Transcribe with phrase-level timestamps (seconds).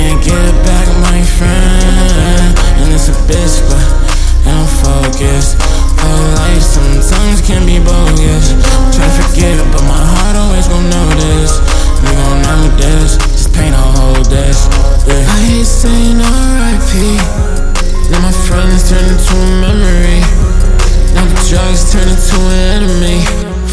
[0.00, 2.56] can't get back my friend.
[2.80, 3.84] And it's a bitch, but
[4.48, 5.60] I'm focused
[6.00, 8.56] Whole life sometimes can be bogus.
[8.96, 11.60] Try to forget, but my heart always gon' know this
[12.00, 14.68] We gon' know this, this pain I'll hold this.
[15.06, 15.36] Yeah.
[15.36, 16.69] I hate saying alright.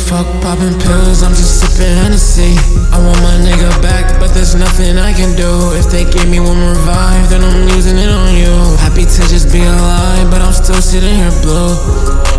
[0.07, 2.55] Fuck popping pills, I'm just sipping Hennessy.
[2.95, 5.73] I want my nigga back, but there's nothing I can do.
[5.75, 8.55] If they gave me one more vibe, then I'm using it on you.
[8.79, 11.75] Happy to just be alive, but I'm still sitting here blue.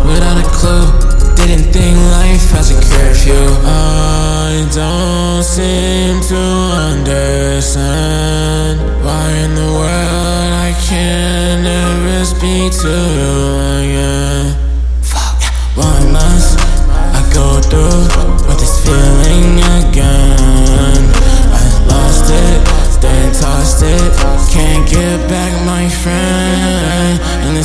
[0.09, 0.89] Without a clue,
[1.37, 3.37] didn't think life has a curfew.
[3.37, 6.41] I don't seem to
[6.89, 13.48] understand why in the world I can never speak to you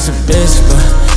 [0.06, 1.13] it's a bitch, but